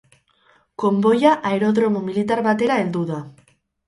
[0.83, 3.21] Konboia aerodromo militar batera heldu da.